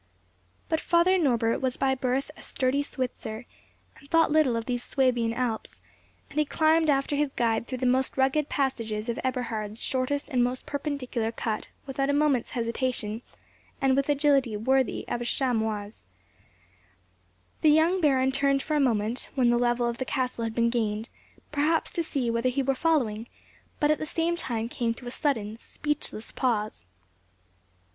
But 0.67 0.81
Father 0.81 1.15
Norbert 1.19 1.61
was 1.61 1.77
by 1.77 1.93
birth 1.93 2.31
a 2.35 2.41
sturdy 2.41 2.81
Switzer, 2.81 3.45
and 3.99 4.09
thought 4.09 4.31
little 4.31 4.55
of 4.55 4.65
these 4.65 4.83
Swabian 4.83 5.31
Alps; 5.31 5.79
and 6.31 6.39
he 6.39 6.43
climbed 6.45 6.89
after 6.89 7.15
his 7.15 7.33
guide 7.33 7.67
through 7.67 7.77
the 7.77 7.85
most 7.85 8.17
rugged 8.17 8.49
passages 8.49 9.09
of 9.09 9.19
Eberhard's 9.23 9.79
shortest 9.83 10.27
and 10.29 10.43
most 10.43 10.65
perpendicular 10.65 11.31
cut 11.31 11.67
without 11.85 12.09
a 12.09 12.13
moment's 12.13 12.49
hesitation, 12.49 13.21
and 13.79 13.95
with 13.95 14.09
agility 14.09 14.57
worthy 14.57 15.07
of 15.07 15.21
a 15.21 15.23
chamois. 15.23 16.01
The 17.61 17.69
young 17.69 18.01
baron 18.01 18.31
turned 18.31 18.63
for 18.63 18.75
a 18.75 18.79
moment, 18.79 19.29
when 19.35 19.51
the 19.51 19.59
level 19.59 19.87
of 19.87 19.99
the 19.99 20.03
castle 20.05 20.43
had 20.43 20.55
been 20.55 20.71
gained, 20.71 21.11
perhaps 21.51 21.91
to 21.91 22.01
see 22.01 22.31
whether 22.31 22.49
he 22.49 22.63
were 22.63 22.73
following, 22.73 23.27
but 23.79 23.91
at 23.91 23.99
the 23.99 24.07
same 24.07 24.35
time 24.35 24.67
came 24.67 24.95
to 24.95 25.05
a 25.05 25.11
sudden, 25.11 25.57
speechless 25.57 26.31
pause. 26.31 26.87